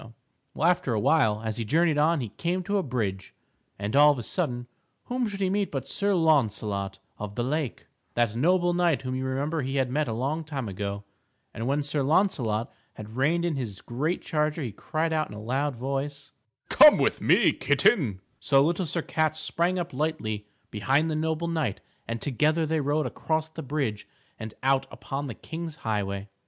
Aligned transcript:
Well, 0.55 0.67
after 0.67 0.93
a 0.95 0.99
while, 0.99 1.43
as 1.45 1.57
he 1.57 1.63
journeyed 1.63 1.99
on 1.99 2.21
he 2.21 2.29
came 2.29 2.63
to 2.63 2.79
a 2.79 2.81
bridge, 2.81 3.35
and, 3.77 3.95
all 3.95 4.11
of 4.11 4.17
a 4.17 4.23
sudden, 4.23 4.65
whom 5.03 5.27
should 5.27 5.41
he 5.41 5.49
meet 5.51 5.69
but 5.69 5.87
Sir 5.87 6.15
Launcelot 6.15 6.97
of 7.19 7.35
the 7.35 7.43
Lake, 7.43 7.85
that 8.15 8.35
noble 8.35 8.73
knight 8.73 9.03
whom 9.03 9.13
you 9.13 9.23
remember 9.25 9.61
he 9.61 9.75
had 9.75 9.91
met 9.91 10.07
a 10.07 10.13
long 10.13 10.43
time 10.43 10.67
ago. 10.67 11.03
And 11.53 11.67
when 11.67 11.83
Sir 11.83 12.01
Launcelot 12.01 12.73
had 12.95 13.15
reined 13.15 13.45
in 13.45 13.55
his 13.57 13.79
great 13.81 14.23
charger 14.23 14.63
he 14.63 14.71
cried 14.71 15.13
out 15.13 15.27
in 15.29 15.35
a 15.35 15.39
loud 15.39 15.75
voice: 15.75 16.31
[Illustration: 16.71 16.79
LITTLE 16.79 16.79
SIR 16.79 16.79
CAT 16.79 16.81
AND 17.19 17.27
MARY 17.27 17.37
IN 17.37 17.43
THE 17.43 17.51
GARDEN] 17.51 17.59
"Come 17.59 17.67
with 17.67 17.75
me, 17.75 17.75
Kitten!" 17.75 18.21
So 18.39 18.65
Little 18.65 18.85
Sir 18.87 19.01
Cat 19.03 19.37
sprang 19.37 19.77
up 19.77 19.93
lightly 19.93 20.47
behind 20.71 21.11
the 21.11 21.15
noble 21.15 21.47
knight 21.47 21.79
and 22.07 22.19
together 22.19 22.65
they 22.65 22.81
rode 22.81 23.05
across 23.05 23.49
the 23.49 23.61
bridge 23.61 24.07
and 24.39 24.55
out 24.63 24.87
upon 24.89 25.27
the 25.27 25.35
King's 25.35 25.75
Highway. 25.85 26.27